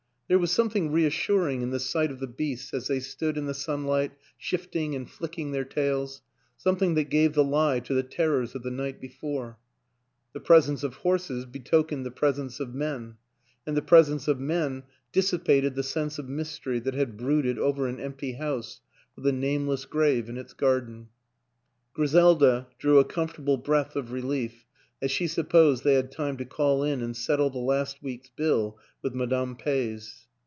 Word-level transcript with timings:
There 0.31 0.39
was 0.39 0.51
something 0.53 0.93
reassuring 0.93 1.61
in 1.61 1.71
the 1.71 1.79
sight 1.81 2.09
of 2.09 2.21
the 2.21 2.25
beasts 2.27 2.73
as 2.73 2.87
they 2.87 3.01
stood 3.01 3.35
in 3.37 3.47
the 3.47 3.53
sunlight 3.53 4.13
shifting 4.37 4.95
and 4.95 5.09
flicking 5.09 5.51
their 5.51 5.65
tails, 5.65 6.21
something 6.55 6.93
that 6.93 7.09
gave 7.09 7.33
the 7.33 7.43
lie 7.43 7.81
to 7.81 7.93
the 7.93 8.01
terrors 8.01 8.55
of 8.55 8.63
the 8.63 8.71
night 8.71 9.01
before; 9.01 9.57
the 10.31 10.39
presence 10.39 10.83
of 10.83 10.93
horses 10.93 11.45
betokened 11.45 12.05
the 12.05 12.11
presence 12.11 12.61
of 12.61 12.73
men, 12.73 13.17
and 13.67 13.75
the 13.75 13.81
presence 13.81 14.29
of 14.29 14.39
men 14.39 14.83
dissipated 15.11 15.75
the 15.75 15.83
sense 15.83 16.17
of 16.17 16.29
mystery 16.29 16.79
that 16.79 16.95
hd 16.95 17.17
brooded 17.17 17.59
over 17.59 17.85
an 17.89 17.99
empty 17.99 18.31
house 18.31 18.79
with 19.17 19.27
a 19.27 19.33
nameless 19.33 19.83
grave 19.83 20.29
in 20.29 20.37
its 20.37 20.53
garden. 20.53 21.09
Griselda 21.93 22.67
drew 22.79 22.99
a 22.99 23.03
comforta 23.03 23.43
ble 23.43 23.57
breath 23.57 23.97
of 23.97 24.13
relief 24.13 24.65
as 25.03 25.09
she 25.09 25.25
supposed 25.25 25.83
they 25.83 25.95
had 25.95 26.11
time 26.11 26.37
to 26.37 26.45
call 26.45 26.83
in 26.83 27.01
and 27.01 27.17
settle 27.17 27.49
the 27.49 27.57
last 27.57 28.03
week's 28.03 28.29
bill 28.35 28.77
with 29.01 29.15
Ma 29.15 29.25
dame 29.25 29.55
Peys. 29.55 30.27